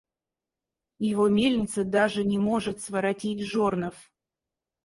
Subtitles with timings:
[0.97, 3.93] Его мельница даже не может своротить жернов.